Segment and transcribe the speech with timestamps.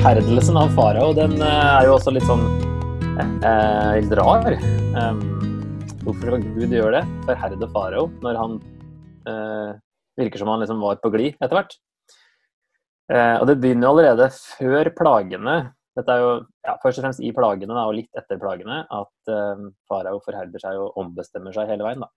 [0.00, 2.40] forherdelsen av farao, den eh, er jo også litt sånn
[3.20, 4.54] eh, litt rar.
[4.96, 5.18] Um,
[6.06, 7.02] hvorfor skal Gud gjøre det?
[7.26, 8.54] Forherde farao når han
[9.28, 9.74] eh,
[10.16, 11.76] virker som han liksom var på glid etter hvert.
[13.12, 15.58] Eh, og det begynner jo allerede før plagene.
[15.98, 16.32] Dette er jo
[16.64, 20.64] ja, først og fremst i plagene da, og litt etter plagene at eh, farao forherder
[20.64, 22.06] seg og ombestemmer seg hele veien.
[22.06, 22.08] da.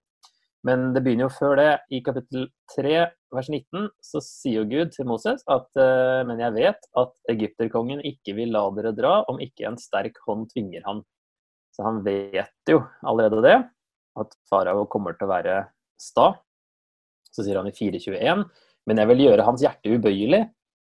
[0.63, 1.71] Men det begynner jo før det.
[1.91, 2.95] I kapittel 3
[3.35, 8.03] vers 19 så sier jo Gud til Moses at uh, men jeg vet at egypterkongen
[8.07, 11.03] ikke vil la dere dra om ikke en sterk hånd tvinger han.
[11.75, 13.57] Så han vet jo allerede det,
[14.21, 15.57] at farao kommer til å være
[15.99, 16.31] sta.
[17.33, 18.45] Så sier han i 4.21
[18.89, 20.41] men jeg vil gjøre hans hjerte ubøyelig,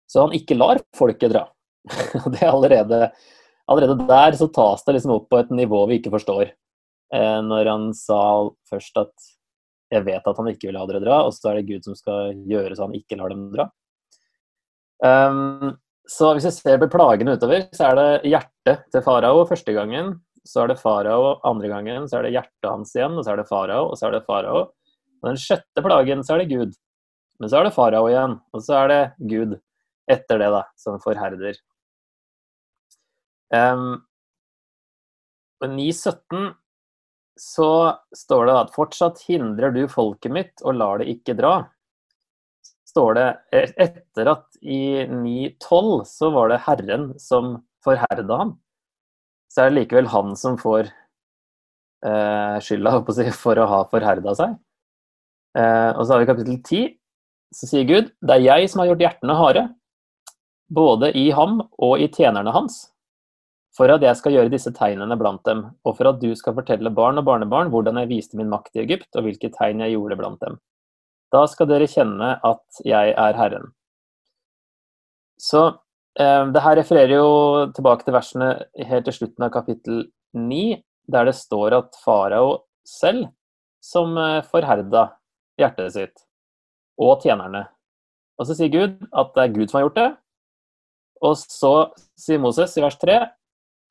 [0.09, 1.45] så han ikke lar folket dra.
[2.31, 3.01] det er allerede,
[3.69, 6.53] allerede der så tas det liksom opp på et nivå vi ikke forstår.
[7.15, 8.21] Eh, når han sa
[8.69, 9.29] først at
[9.89, 11.97] jeg vet at han ikke vil ha dere dra, og så er det Gud som
[11.97, 13.69] skal gjøre så han ikke lar dem dra.
[14.99, 15.77] Um,
[16.09, 20.17] så hvis vi ser på plagene utover, så er det hjertet til farao første gangen.
[20.47, 23.41] Så er det farao andre gangen, så er det hjertet hans igjen, og så er
[23.41, 24.67] det farao, og så er det farao.
[25.19, 26.77] Og den sjette plagen så er det Gud.
[27.39, 29.01] Men så er det farao igjen, og så er det
[29.31, 29.57] Gud
[30.09, 31.59] etter det, da, som forherder.
[33.53, 34.01] Um,
[35.65, 36.53] 9.17
[37.39, 41.53] så står det at fortsatt hindrer du folket mitt og lar det ikke dra.
[42.89, 43.27] Står det
[43.79, 48.55] etter at i 9.12 så var det Herren som forherda ham.
[49.49, 50.89] Så er det likevel han som får
[52.05, 52.99] eh, skylda
[53.37, 54.57] for å ha forherda seg.
[55.57, 56.95] Eh, og så har vi kapittel 10.
[57.55, 59.67] Så sier Gud det er jeg som har gjort hjertene harde,
[60.69, 62.83] både i ham og i tjenerne hans
[63.75, 66.91] for at jeg skal gjøre disse tegnene blant dem, og for at du skal fortelle
[66.93, 70.17] barn og barnebarn hvordan jeg viste min makt i Egypt, og hvilke tegn jeg gjorde
[70.19, 70.57] blant dem.
[71.33, 73.69] Da skal dere kjenne at jeg er Herren.
[75.39, 75.61] Så
[76.19, 78.49] eh, det her refererer jo tilbake til versene
[78.89, 80.79] helt til slutten av kapittel 9,
[81.09, 83.29] der det står at farao selv
[83.85, 85.11] som eh, forherda
[85.59, 86.25] hjertet sitt,
[86.99, 87.67] og tjenerne.
[88.39, 90.09] Og så sier Gud at det er Gud som har gjort det.
[91.27, 91.73] Og så
[92.19, 93.19] sier Moses i vers 3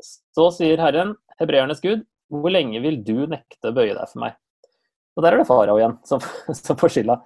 [0.03, 4.37] så sier Herren, hebreernes Gud, hvor lenge vil du nekte å bøye deg for meg?
[5.19, 6.23] Og der er det farao igjen som,
[6.65, 7.19] som får skylda.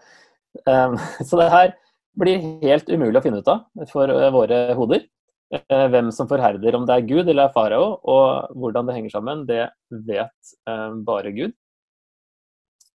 [0.69, 1.75] Um, så det her
[2.19, 5.05] blir helt umulig å finne ut av for uh, våre hoder.
[5.53, 9.17] Uh, hvem som forherder, om det er Gud eller er farao, og hvordan det henger
[9.17, 9.67] sammen, det
[10.09, 11.57] vet uh, bare Gud.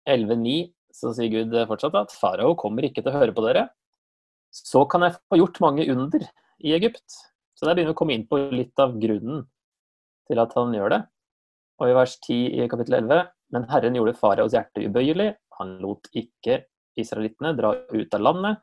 [0.09, 0.57] 11.9
[0.97, 3.67] så sier Gud fortsatt at farao kommer ikke til å høre på dere.
[4.55, 6.23] Så kan jeg få gjort mange under
[6.63, 7.19] i Egypt.
[7.57, 9.43] Så der begynner vi å komme inn på litt av grunnen
[10.27, 11.01] til at han gjør det.
[11.81, 15.29] Og i vers 10 i kapittel 11 Men Herren gjorde faraos hjerte ubøyelig,
[15.59, 16.65] han lot ikke
[16.99, 18.59] israelittene dra ut av landet.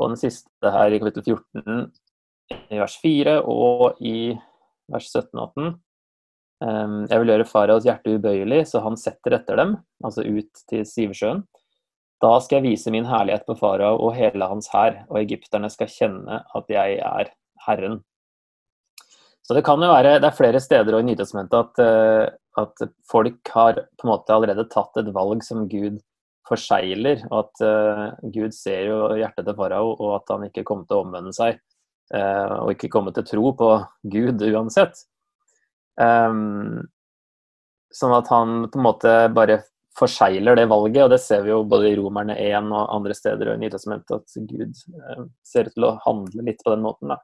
[0.00, 1.92] Og den siste her i kapittel 14
[2.74, 4.32] i vers 4 og i
[4.90, 5.68] vers 17 og 18
[6.66, 10.86] ehm, Jeg vil gjøre faraos hjerte ubøyelig, så han setter etter dem, altså ut til
[10.88, 11.44] Sivesjøen.
[12.20, 15.88] Da skal jeg vise min herlighet på farao og hele hans hær, og egypterne skal
[15.92, 17.30] kjenne at jeg er
[17.66, 18.00] Herren.
[19.50, 22.28] Så det kan jo være Det er flere steder i Nytestamentet at, eh,
[22.62, 25.96] at folk har på en måte allerede tatt et valg som Gud
[26.46, 30.86] forsegler, og at uh, Gud ser jo hjertet til farao, og at han ikke kommer
[30.86, 31.58] til å omvende seg.
[32.14, 33.68] Uh, og ikke kommer til tro på
[34.14, 35.02] Gud uansett.
[35.98, 36.80] Um,
[37.94, 39.60] sånn at han på en måte bare
[39.98, 43.54] forsegler det valget, og det ser vi jo både i Romerne 1 og andre steder
[43.54, 47.14] i Nytestamentet, at Gud uh, ser ut til å handle litt på den måten.
[47.14, 47.22] da.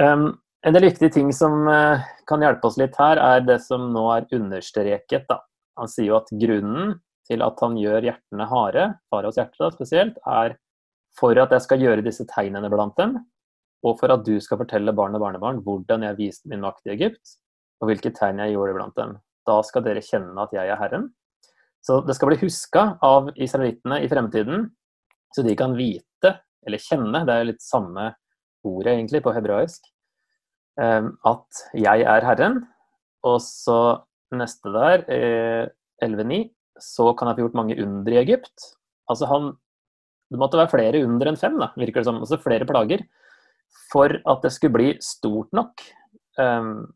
[0.00, 0.32] Um,
[0.64, 4.04] en del viktige ting som eh, kan hjelpe oss litt her, er det som nå
[4.14, 5.26] er understreket.
[5.28, 5.42] Da.
[5.80, 6.96] Han sier jo at grunnen
[7.28, 10.56] til at han gjør hjertene harde, faraos hjerte spesielt, er
[11.18, 13.18] for at jeg skal gjøre disse tegnene blant dem,
[13.84, 16.94] og for at du skal fortelle barn og barnebarn hvordan jeg viste min makt i
[16.96, 17.36] Egypt,
[17.80, 19.14] og hvilke tegn jeg gjorde blant dem.
[19.44, 21.10] Da skal dere kjenne at jeg er Herren.
[21.84, 24.70] Så det skal bli huska av israelittene i fremtiden,
[25.36, 28.14] så de kan vite, eller kjenne, det er litt samme
[28.64, 29.84] ordet egentlig på hebraisk,
[30.78, 32.64] at 'jeg er Herren',
[33.22, 34.04] og så
[34.34, 35.04] neste der,
[36.02, 36.50] 11.9, eh,
[36.80, 38.72] så kan jeg få gjort mange under i Egypt.
[39.10, 39.52] Altså han
[40.32, 42.16] Det måtte være flere under enn fem, da, virker det som.
[42.18, 43.04] Altså flere plager.
[43.92, 45.82] For at det skulle bli stort nok.
[46.40, 46.88] Um,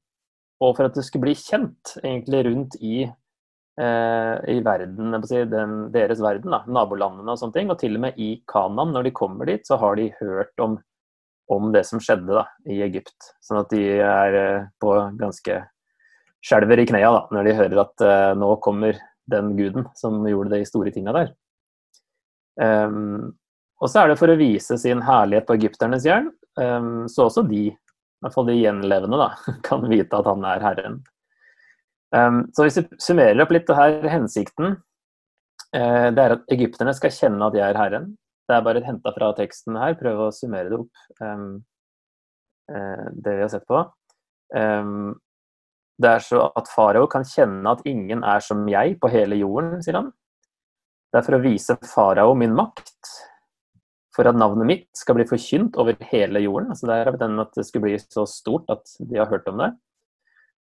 [0.65, 5.77] og for at det skulle bli kjent egentlig rundt i, uh, i verden, si, den,
[5.95, 7.71] deres verden, da, nabolandene og sånne ting.
[7.71, 10.81] Og til og med i Kanan, når de kommer dit, så har de hørt om
[11.49, 13.33] om det som skjedde da, i Egypt.
[13.45, 15.63] Sånn at de er eh, på ganske
[16.45, 18.99] skjelver i knea da, når de hører at uh, nå kommer
[19.29, 21.33] den guden som gjorde de store tinga der.
[22.59, 23.35] Um,
[23.79, 26.31] og så er det for å vise sin herlighet på egypternes jern.
[26.59, 29.31] Um, så også de, i hvert fall de gjenlevende, da,
[29.69, 31.01] kan vite at han er Herren.
[32.15, 34.79] Um, så hvis vi summerer opp litt det her hensikten,
[35.77, 38.13] uh, det er at egypterne skal kjenne at jeg er Herren.
[38.49, 39.97] Det er bare henta fra teksten her.
[40.01, 41.49] Prøve å summere det opp, um,
[42.73, 43.83] uh, det vi har sett på.
[44.57, 45.19] Um,
[46.01, 49.83] det er så at farao kan kjenne at ingen er som jeg på hele jorden,
[49.85, 50.13] sier han.
[51.13, 53.11] Det er for å vise farao min makt,
[54.15, 56.71] for at navnet mitt skal bli forkynt over hele jorden.
[56.73, 59.61] Altså det er den at det skulle bli så stort at de har hørt om
[59.61, 59.73] det.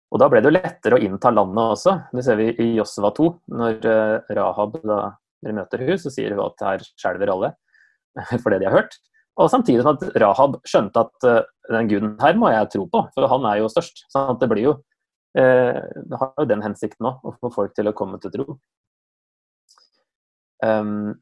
[0.09, 1.95] Og da ble det jo lettere å innta landet også.
[2.17, 3.31] Det ser vi i Josva 2.
[3.61, 5.01] Når eh, Rahab da
[5.53, 7.53] møter henne, så sier hun at her skjelver alle
[8.43, 8.99] for det de har hørt.
[9.39, 13.05] Og samtidig som at Rahab skjønte at uh, den guden her må jeg tro på,
[13.15, 14.05] for han er jo størst.
[14.11, 17.91] Så det blir jo uh, Det har jo den hensikten òg, å få folk til
[17.91, 18.59] å komme til tro.
[20.65, 21.15] Um,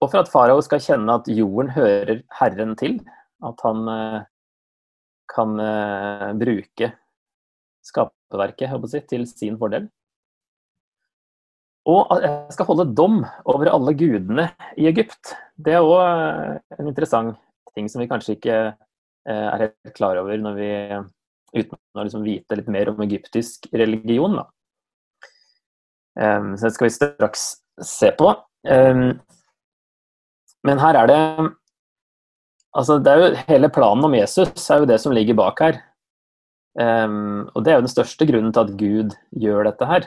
[0.00, 3.02] og for at farao skal kjenne at jorden hører Herren til,
[3.44, 4.20] at han uh,
[5.28, 5.52] kan
[6.40, 6.86] bruke
[7.84, 9.90] skaperverket til sin fordel.
[11.88, 15.32] Og at jeg skal holde dom over alle gudene i Egypt.
[15.56, 17.38] Det er òg en interessant
[17.74, 20.70] ting som vi kanskje ikke eh, er helt klar over når vi,
[21.56, 24.36] uten å liksom vite litt mer om egyptisk religion.
[24.36, 24.44] Da.
[26.18, 27.42] Så det skal vi straks
[27.86, 28.32] se på.
[30.66, 31.20] Men her er det
[32.76, 35.78] Altså, det er jo hele planen om Jesus er jo det som ligger bak her.
[36.78, 40.06] og det er jo den største grunnen til at Gud gjør dette her.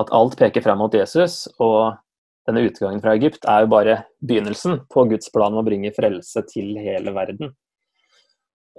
[0.00, 1.98] At alt peker frem mot Jesus, og
[2.48, 6.42] denne utgangen fra Egypt er jo bare begynnelsen på Guds plan om å bringe frelse
[6.48, 7.52] til hele verden.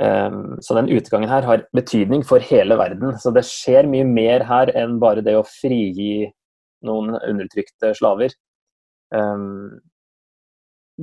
[0.01, 3.13] Um, så den utgangen her har betydning for hele verden.
[3.21, 6.25] Så det skjer mye mer her enn bare det å frigi
[6.83, 8.33] noen undertrykte slaver.
[9.13, 9.79] Um,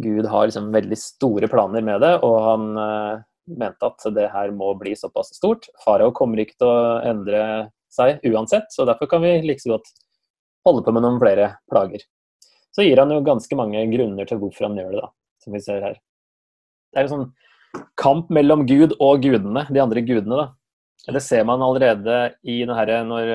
[0.00, 4.52] Gud har liksom veldig store planer med det, og han uh, mente at det her
[4.54, 5.70] må bli såpass stort.
[5.84, 7.42] Farao kommer ikke til å endre
[7.94, 9.92] seg uansett, så derfor kan vi like så godt
[10.66, 12.04] holde på med noen flere plager
[12.74, 15.10] så gir han jo ganske mange grunner til hvorfor han gjør det, da,
[15.42, 15.98] som vi ser her.
[16.90, 17.28] Det er en sånn
[18.00, 20.44] kamp mellom Gud og gudene, de andre gudene.
[20.44, 21.14] da.
[21.16, 23.32] Det ser man allerede i det her når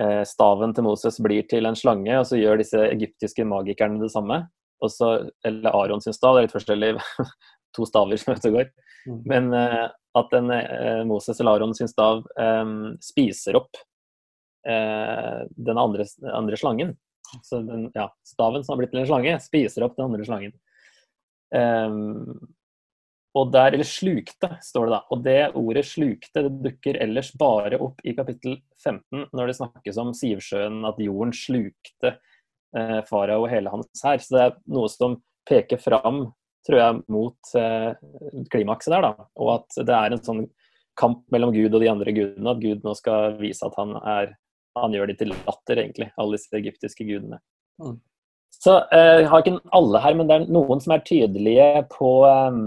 [0.00, 4.12] eh, staven til Moses blir til en slange, og så gjør disse egyptiske magikerne det
[4.12, 4.42] samme.
[4.80, 5.12] Og så,
[5.44, 6.92] eller Aron sin stav, det er litt forskjellig,
[7.76, 8.70] to staver som ute går.
[9.08, 9.18] Mm.
[9.28, 9.88] Men eh,
[10.18, 12.72] at en, eh, Moses eller Aron sin stav eh,
[13.04, 13.78] spiser opp
[14.66, 16.96] eh, den andre, andre slangen.
[17.42, 20.56] Så den, ja, staven som har blitt til en slange, spiser opp den andre slangen.
[21.50, 22.38] Um,
[23.38, 25.00] og der, eller slukte, står det da.
[25.14, 30.00] Og det ordet slukte det dukker ellers bare opp i kapittel 15 når det snakkes
[30.02, 32.16] om Sivsjøen, at jorden slukte
[32.74, 34.18] eh, farao og hele hans hær.
[34.18, 36.24] Så det er noe som peker fram,
[36.66, 37.90] tror jeg, mot eh,
[38.52, 39.28] klimakset der, da.
[39.40, 40.44] Og at det er en sånn
[41.00, 42.52] kamp mellom Gud og de andre gudene.
[42.52, 44.34] At Gud nå skal vise at han er
[44.78, 47.40] han gjør de til latter, egentlig, alle disse egyptiske gudene.
[47.82, 47.96] Mm.
[48.60, 52.10] Så eh, jeg har ikke alle her, men det er noen som er tydelige på
[52.28, 52.58] eh,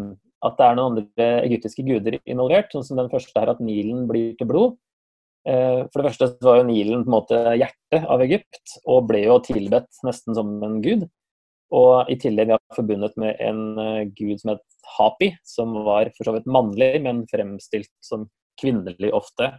[0.43, 2.71] at det er noen andre egyptiske guder involvert.
[2.73, 4.77] Sånn som den første her, at Nilen blir til blod.
[5.47, 9.09] Eh, for det første så var jo Nilen på en måte hjertet av Egypt, og
[9.11, 11.07] ble jo tilbedt nesten som en gud.
[11.73, 14.63] Og i tillegg var forbundet med en uh, gud som het
[14.97, 18.27] Hapi, som var for så vidt mannlig, men fremstilt som
[18.61, 19.49] kvinnelig ofte.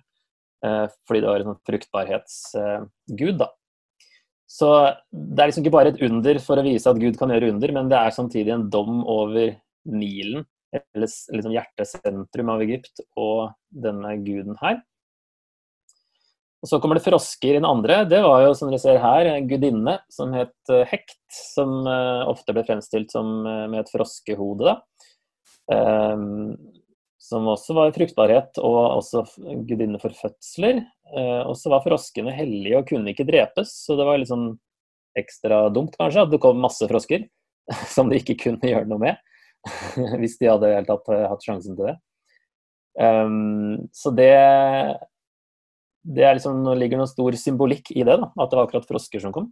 [0.64, 3.50] Eh, fordi det var en sånn fruktbarhetsgud, da.
[4.49, 4.71] Så
[5.11, 7.73] det er liksom ikke bare et under for å vise at Gud kan gjøre under,
[7.75, 9.56] men det er samtidig en dom over
[9.90, 13.52] Nilen, eller liksom hjertesentrum av Egypt, og
[13.85, 14.80] denne guden her.
[16.64, 18.02] Og Så kommer det frosker i den andre.
[18.09, 21.21] Det var jo, som dere ser her, en gudinne som het eh, Hekt,
[21.52, 24.73] som eh, ofte ble fremstilt som med et froskehode.
[24.73, 24.80] da.
[25.64, 26.56] Um,
[27.25, 29.23] som også var fruktbarhet og også
[29.64, 30.83] gudinne for fødsler.
[31.14, 34.50] Eh, og så var froskene hellige og kunne ikke drepes, så det var litt sånn
[35.16, 37.28] ekstra dumt kanskje at det kom masse frosker
[37.94, 39.23] som de ikke kunne gjøre noe med.
[40.21, 41.97] Hvis de hadde helt tatt eh, hatt sjansen til det.
[42.94, 44.35] Um, så det
[46.04, 49.32] det liksom, ligger noen stor symbolikk i det, da, at det var akkurat frosker som
[49.34, 49.49] kom.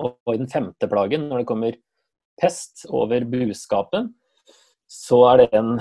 [0.00, 1.78] Og i den femte plagen, når det kommer
[2.40, 4.12] pest over buskapen,
[4.90, 5.74] så er det en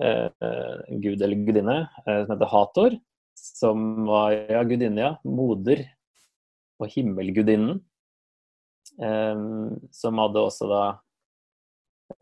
[0.00, 2.96] eh, gud eller gudinne eh, som heter Hator,
[3.36, 5.82] som var ja, gudinne, ja, moder
[6.80, 7.82] og himmelgudinnen.
[9.00, 9.44] Eh,
[9.92, 10.82] som hadde også da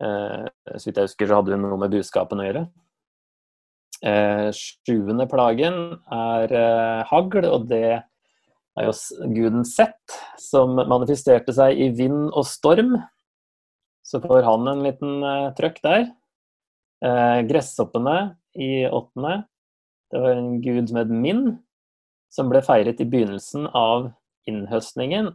[0.01, 2.65] eh, Så vidt jeg husker, så hadde hun noe med buskapen å gjøre.
[4.03, 5.77] Eh, sjuende plagen
[6.11, 8.93] er eh, hagl, og det er jo
[9.31, 12.97] guden Sett, som manifesterte seg i vind og storm.
[14.03, 16.09] Så får han en liten eh, trøkk der.
[17.03, 18.17] Eh, gresshoppene
[18.59, 19.43] i åttende,
[20.13, 21.45] det var en gud som het Min,
[22.29, 24.11] som ble feiret i begynnelsen av
[24.49, 25.31] innhøstningen.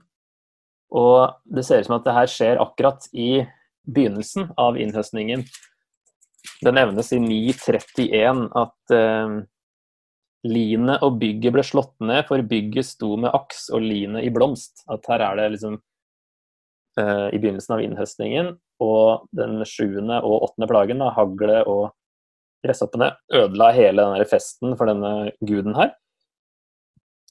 [0.94, 3.42] Og det ser ut som at det her skjer akkurat i
[3.88, 5.42] begynnelsen av innhøstningen.
[6.62, 9.36] Det nevnes i 931 at eh,
[10.48, 14.84] linet og bygget ble slått ned, for bygget sto med aks og linet i blomst.
[14.90, 15.78] At her er det liksom
[17.00, 18.52] eh, i begynnelsen av innhøstningen,
[18.84, 21.88] og den sjuende og åttende plagen, da, hagle og
[22.66, 25.94] gresshoppene, ødela hele denne festen for denne guden her.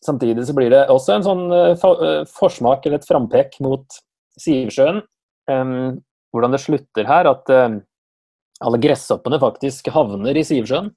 [0.06, 3.98] Samtidig så blir det også en sånn uh, forsmak eller et frampek mot
[4.40, 5.02] Sivsjøen.
[5.50, 6.04] Um,
[6.36, 7.80] hvordan det slutter her, at uh,
[8.64, 10.90] alle gresshoppene faktisk havner i Sivsjøen.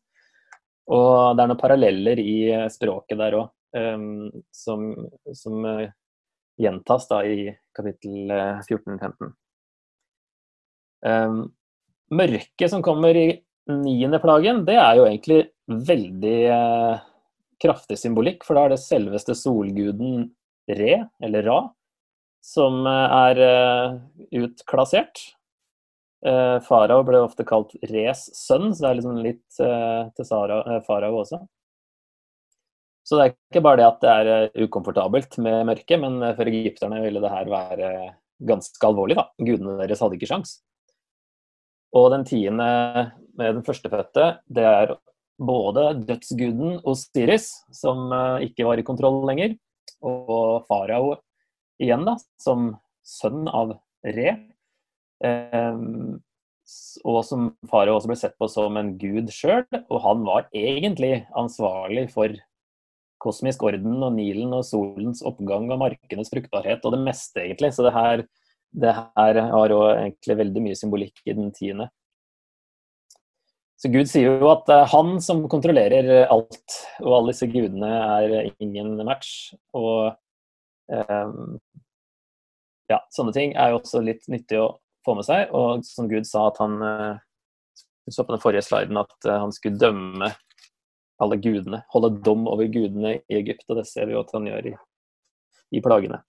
[0.90, 2.36] Og det er noen paralleller i
[2.72, 4.88] språket der òg, um, som,
[5.36, 5.84] som uh,
[6.58, 8.32] gjentas da i kapittel
[8.66, 9.30] 14-15.
[11.06, 11.44] Um,
[12.10, 13.28] mørket som kommer i
[13.70, 15.40] niende plagen, det er jo egentlig
[15.70, 17.06] veldig uh,
[17.60, 20.30] kraftig symbolikk, for da er det selveste solguden
[20.70, 21.60] Re, eller Ra,
[22.44, 23.96] som eh, er uh,
[24.38, 25.18] utklassert.
[26.20, 30.80] Eh, farao ble ofte kalt Res sønn, så det er liksom litt eh, til eh,
[30.84, 31.40] farao også.
[33.06, 37.00] Så det er ikke bare det at det er ukomfortabelt med mørket, men for egypterne
[37.02, 37.92] ville det her være
[38.46, 39.16] ganske alvorlig.
[39.18, 39.30] da.
[39.40, 40.58] Gudene deres hadde ikke sjans.
[41.96, 42.68] Og den tiende
[43.38, 44.94] med den førstefødte, det er
[45.40, 49.56] både dødsguden Osiris, som eh, ikke var i kontroll lenger,
[50.04, 51.16] og farao
[51.80, 52.74] igjen, da, som
[53.06, 54.36] sønn av Re.
[55.20, 56.20] Um,
[57.04, 61.24] og som farao også ble sett på som en gud sjøl, og han var egentlig
[61.38, 62.36] ansvarlig for
[63.20, 67.74] kosmisk orden og Nilen og solens oppgang og markenes fruktbarhet og det meste, egentlig.
[67.76, 68.24] Så det her
[68.70, 71.88] det her har òg egentlig veldig mye symbolikk i den tiende.
[73.80, 77.88] Så Gud sier jo at det er han som kontrollerer alt, og alle disse gudene
[77.88, 79.54] er ingen match.
[79.74, 80.12] Og
[80.92, 81.56] um,
[82.92, 84.60] ja, sånne ting er jo også litt nyttig
[85.06, 85.50] få med seg.
[85.56, 86.78] Og som Gud sa at han
[88.06, 90.30] Vi så på den forrige sliden at uh, han skulle dømme
[91.20, 94.46] alle gudene, holde dom over gudene i Egypt, og det ser vi jo at han
[94.48, 94.74] gjør i,
[95.76, 96.22] i plagene.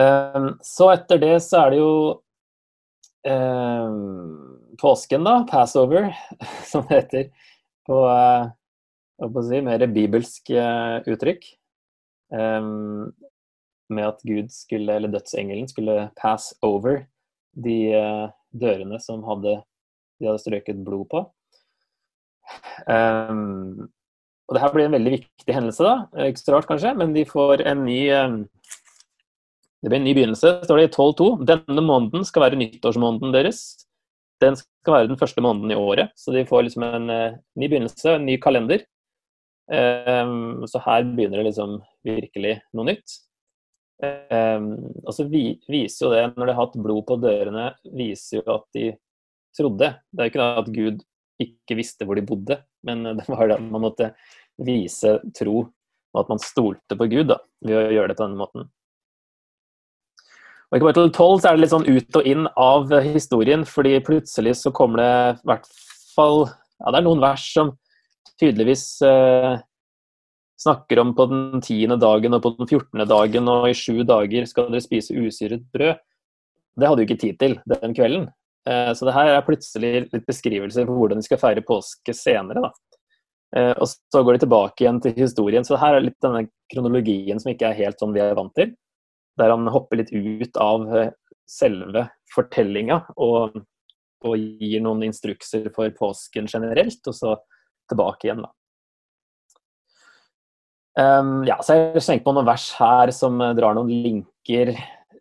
[0.00, 1.92] Ehm, så etter det så er det jo
[3.30, 3.94] eh,
[4.80, 5.36] påsken, da.
[5.50, 6.10] Passover,
[6.70, 7.30] som det heter
[7.86, 11.46] på, eh, si, mer bibelsk eh, uttrykk.
[12.30, 13.10] Um,
[13.92, 17.04] med at Gud skulle, eller dødsengelen skulle pass over
[17.58, 19.58] de uh, dørene som hadde,
[20.20, 21.24] de hadde strøket blod på.
[22.86, 23.90] Um,
[24.48, 26.26] og det her blir en veldig viktig hendelse, da.
[26.26, 28.40] Ikke så rart, kanskje, men de får en ny um,
[29.80, 31.28] det blir en ny begynnelse, står det i 12.2.
[31.48, 33.62] Denne måneden skal være nyttårsmåneden deres.
[34.40, 37.68] Den skal være den første måneden i året, så de får liksom en uh, ny
[37.68, 38.84] begynnelse, en ny kalender.
[39.70, 43.16] Um, så her begynner det liksom virkelig noe nytt.
[44.00, 44.72] Um,
[45.04, 47.66] og så vi, viser jo det, når de har hatt blod på dørene,
[47.96, 48.86] viser jo at de
[49.56, 49.92] trodde.
[50.10, 51.02] Det er jo ikke at Gud
[51.40, 54.12] ikke visste hvor de bodde, men det var det at man måtte
[54.60, 55.64] vise tro,
[56.10, 58.68] og at man stolte på Gud da, ved å gjøre det på denne måten.
[60.70, 63.96] Og I kapittel 12 så er det litt sånn ut og inn av historien, fordi
[64.06, 65.70] plutselig så kommer det i hvert
[66.14, 67.72] fall Ja, det er noen vers som
[68.40, 69.58] tydeligvis eh,
[70.60, 74.46] snakker om på den tiende dagen og på den fjortende dagen og i sju dager
[74.48, 75.96] skal dere spise usyret brød.
[76.76, 78.28] Det hadde jo ikke tid til den kvelden.
[78.68, 82.68] Eh, så det her er plutselig litt beskrivelser på hvordan de skal feire påske senere.
[82.68, 83.00] da.
[83.56, 85.66] Eh, og så går de tilbake igjen til historien.
[85.66, 88.76] Så her er litt denne kronologien som ikke er helt sånn vi er vant til
[89.40, 91.12] der han hopper litt ut av eh,
[91.48, 93.56] selve fortellinga og,
[94.24, 97.36] og, gir noen instrukser for påsken generelt, og så
[97.90, 98.52] tilbake igjen, da.
[101.00, 104.72] Um, ja, så jeg har slengt på noen vers her som eh, drar noen linker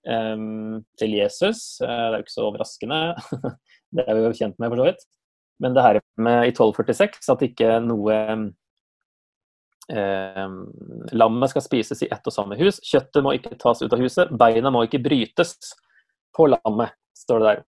[0.03, 1.77] um, til Jesus.
[1.79, 3.01] Uh, det er jo ikke så overraskende.
[3.95, 5.05] det er vi jo kjent med, for så vidt.
[5.63, 8.17] Men det her med i 1246 at ikke noe
[9.91, 10.57] um,
[11.15, 12.81] lammet skal spises i ett og samme hus.
[12.85, 14.31] Kjøttet må ikke tas ut av huset.
[14.39, 15.55] Beina må ikke brytes
[16.35, 17.63] på lammet, står det der.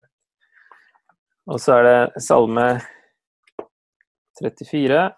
[1.50, 2.66] Og så er det salme
[4.40, 5.08] 34,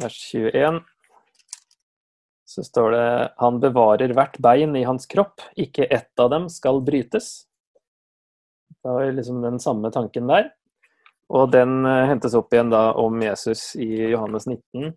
[0.00, 0.80] vers 21.
[2.44, 6.82] Så står det Han bevarer hvert bein i hans kropp, ikke ett av dem skal
[6.82, 7.28] brytes.
[8.80, 10.50] Det var liksom den samme tanken der.
[11.30, 14.90] Og den uh, hentes opp igjen da om Jesus i Johannes 19,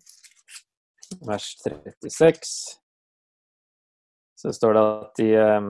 [1.28, 2.56] vers 36.
[4.42, 5.70] Så står det at de, um,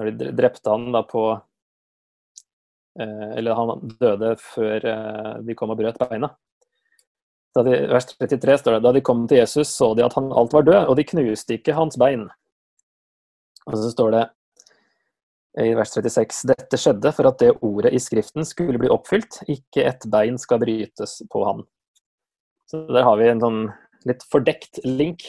[0.00, 1.28] når de drepte han da på
[2.98, 4.82] Eller han døde før
[5.46, 6.32] de kom og brøt beina.
[7.56, 10.52] De, vers 33 står det da de kom til Jesus, så de at han alt
[10.54, 12.26] var død, og de knuste ikke hans bein.
[13.66, 14.24] Og så står det
[15.58, 19.86] i vers 36 dette skjedde for at det ordet i Skriften skulle bli oppfylt, ikke
[19.88, 21.64] et bein skal brytes på han.
[22.70, 23.60] Så der har vi en sånn
[24.06, 25.24] litt fordekt link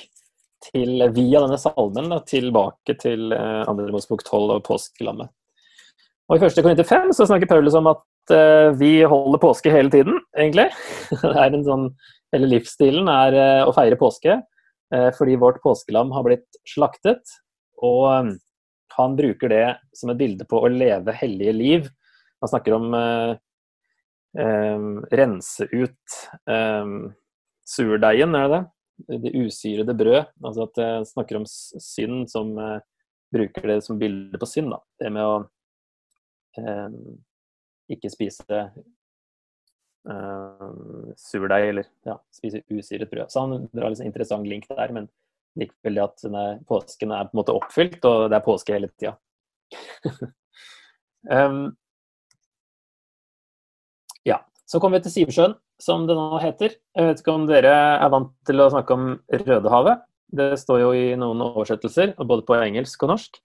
[0.70, 5.32] til, via denne salmen tilbake til eh, andre Mosebok 12 og påskelammet.
[6.30, 6.60] Og I 1.
[6.62, 10.68] Korinter 5 så snakker Paulus om at uh, vi holder påske hele tiden, egentlig.
[11.24, 11.90] Det er en sånn,
[12.30, 17.34] Hele livsstilen er uh, å feire påske uh, fordi vårt påskelam har blitt slaktet.
[17.82, 18.36] Og um,
[18.94, 19.66] han bruker det
[19.98, 21.90] som et bilde på å leve hellige liv.
[22.44, 22.94] Han snakker om
[25.10, 26.18] rense ut
[27.66, 29.18] surdeigen, er det det?
[29.24, 30.30] Det usyrede brød.
[30.44, 32.52] Altså at det snakker om synd som
[33.34, 34.76] bruker det som bilde på synd.
[34.76, 34.82] Da.
[35.00, 35.40] Det med å
[37.90, 38.62] ikke spise
[40.10, 40.68] eh,
[41.20, 43.30] surdeig eller ja, spise usyret brød.
[43.30, 45.10] Så han drar liksom interessant link der, men
[45.60, 48.92] likevel det at denne påsken er på en måte oppfylt, og det er påske hele
[48.94, 49.16] tida.
[51.36, 51.64] um,
[54.28, 54.40] ja.
[54.70, 56.78] Så kommer vi til Sivsjøen, som det nå heter.
[56.96, 60.06] Jeg vet ikke om dere er vant til å snakke om Rødehavet.
[60.30, 63.40] Det står jo i noen oversettelser, både på engelsk og norsk.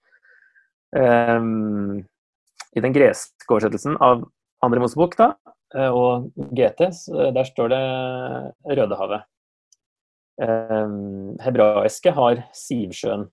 [0.95, 2.05] Um,
[2.75, 4.25] i den greske oversettelsen av
[4.65, 5.31] andre Mosebok da,
[5.75, 7.83] eh, og GT, eh, der står det
[8.79, 9.25] Rødehavet.
[10.41, 10.95] Eh,
[11.45, 13.29] hebraiske har Sivsjøen.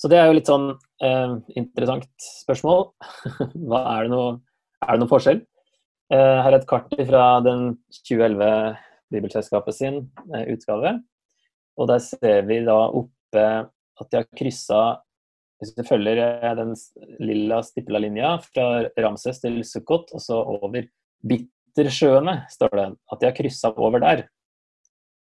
[0.00, 0.70] Så det er jo litt sånn
[1.04, 2.08] eh, interessant
[2.40, 2.86] spørsmål.
[3.68, 4.38] Hva er det noe,
[4.80, 5.42] er det noen forskjell?
[6.10, 7.74] Eh, her er et kart fra den
[8.08, 8.78] 2011
[9.12, 10.00] Bibelselskapet sin
[10.32, 10.96] eh, utgave.
[11.76, 13.44] Og der ser vi da oppe
[14.00, 14.80] at de har kryssa
[15.60, 16.74] hvis du følger eh, den
[17.20, 20.86] lilla stipla linja fra Ramses til Sukkot, og så over
[21.20, 22.86] Bittersjøene, står det.
[23.12, 24.24] At de har kryssa over der.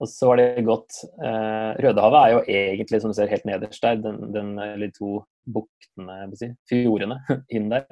[0.00, 3.82] Og så har de gått eh, Rødehavet er jo egentlig, som du ser helt nederst
[3.84, 5.18] der, den, den eller to
[5.50, 7.18] buktene, si, fjordene
[7.56, 7.84] inn der.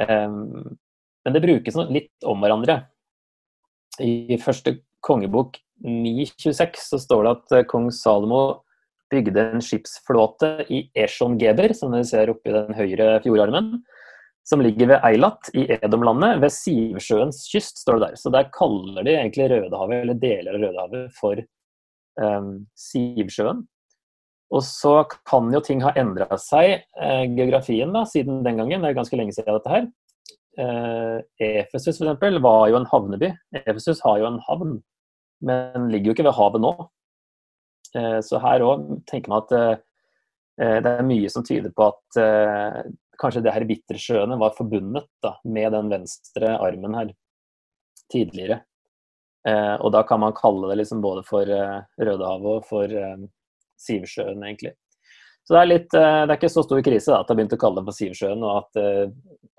[0.00, 0.74] Um,
[1.24, 2.80] men det brukes litt om hverandre.
[4.02, 8.63] I første kongebok 926 så står det at eh, kong Salomo
[9.12, 13.74] bygde en skipsflåte i Eshon-Geber, som dere ser oppe i den høyre fjordarmen,
[14.44, 18.16] som ligger ved Eilat i Edomlandet, ved Sivsjøens kyst, står det der.
[18.20, 21.40] Så der kaller de egentlig Rødehavet, eller deler av Rødehavet, for
[22.20, 23.64] um, Sivsjøen.
[24.54, 28.84] Og så kan jo ting ha endra seg, eh, geografien, da, siden den gangen.
[28.84, 29.88] Det er ganske lenge siden dette her.
[30.60, 32.42] Eh, Efesus f.eks.
[32.44, 33.32] var jo en havneby.
[33.64, 34.76] Efesus har jo en havn,
[35.42, 36.74] men ligger jo ikke ved havet nå.
[37.94, 39.72] Eh, så her òg tenker man at eh,
[40.60, 42.20] eh, det er mye som tyder på at
[43.20, 47.12] kanskje det her Bittersjøene var forbundet da, med den venstre armen her
[48.10, 48.64] tidligere.
[49.44, 52.90] og da kan man kalle det liksom både for Rødehavet og for
[53.80, 54.72] Sivsjøen, egentlig.
[55.44, 57.54] Så det er, litt, det er ikke så stor krise da, at de har begynt
[57.54, 58.80] å kalle det for Sivsjøen, og at,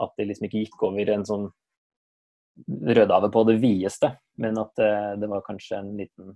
[0.03, 1.47] at de liksom ikke gikk over en sånn
[2.65, 4.11] Rødehavet på det videste,
[4.43, 4.83] men at
[5.21, 6.35] det var kanskje en liten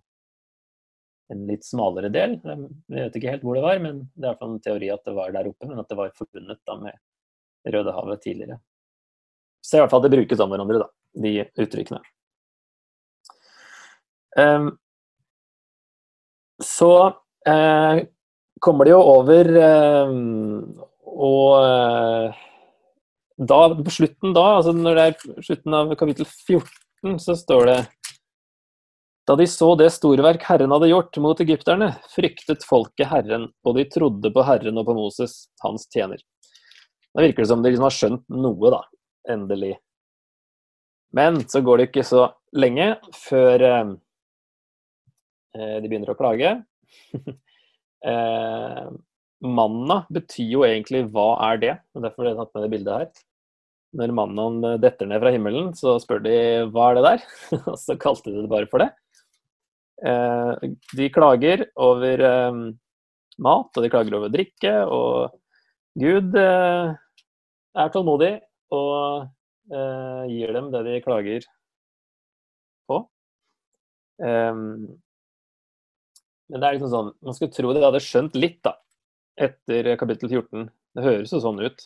[1.30, 2.38] en litt smalere del.
[2.42, 5.34] Vi vet ikke helt hvor det var, men det er en teori at det var
[5.36, 8.60] der oppe, men at det var forbundet da med Rødehavet tidligere.
[9.62, 10.90] Så i hvert fall det brukes om hverandre, da,
[11.20, 12.00] de uttrykkene.
[14.40, 14.70] Um,
[16.64, 16.92] så
[17.50, 18.02] uh,
[18.62, 20.14] kommer det jo over uh,
[21.10, 22.40] og uh,
[23.40, 27.80] da, på slutten da, altså når det er slutten av kapittel 14, så står det
[29.30, 33.84] da de så det storverk Herren hadde gjort mot egypterne, fryktet folket Herren, og de
[33.86, 36.18] trodde på Herren og på Moses, hans tjener.
[37.14, 38.80] Da virker det som de liksom har skjønt noe, da.
[39.30, 39.76] Endelig.
[41.14, 42.24] Men så går det ikke så
[42.58, 42.88] lenge
[43.20, 43.92] før eh,
[45.60, 46.56] eh de begynner å klage.
[48.10, 48.88] eh,
[49.46, 51.76] manna betyr jo egentlig hva er det?
[51.94, 53.12] og Derfor har jeg tatt med det bildet her.
[54.02, 56.36] Når mannen detter ned fra himmelen, så spør de
[56.74, 57.30] hva er det der?
[57.74, 58.90] Og så kalte de det bare for det.
[60.06, 62.60] Eh, de klager over eh,
[63.44, 65.34] mat, og de klager over drikke, og
[66.00, 66.94] Gud eh,
[67.76, 68.38] er tålmodig
[68.76, 69.28] og
[69.70, 71.44] gir dem det de klager
[72.90, 72.96] på.
[74.18, 74.88] Men
[76.50, 78.74] det er liksom sånn Man skulle tro de hadde skjønt litt, da,
[79.38, 80.66] etter kapittel 14.
[80.98, 81.86] Det høres jo sånn ut.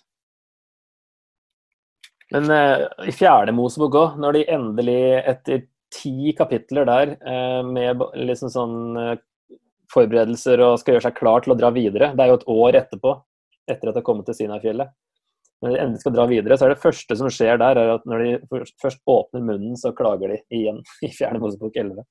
[2.32, 2.48] Men
[3.04, 5.02] i fjerde Mosebok òg, når de endelig
[5.34, 9.16] etter ti kapitler der eh, med liksom sånn eh,
[9.94, 12.12] forberedelser og skal gjøre seg klar til å dra videre.
[12.16, 13.16] Det er jo et år etterpå,
[13.70, 14.94] etter at de har kommet til Sinai-fjellet.
[15.64, 18.10] når de endelig skal dra videre, så er det første som skjer der, er at
[18.10, 22.04] når de først åpner munnen, så klager de igjen i Fjerne Mosebok 11.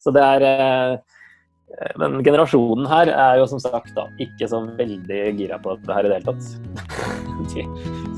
[0.00, 1.16] Så det er eh,
[2.00, 6.08] Men generasjonen her er jo som sagt da ikke så veldig gira på det her
[6.08, 6.44] i det hele tatt.
[7.54, 7.64] De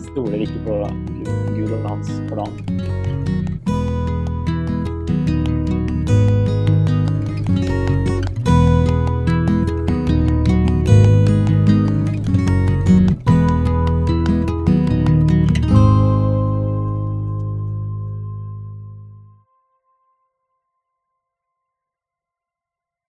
[0.09, 0.81] stoler ikke på
[1.55, 3.42] Gud og hans plan.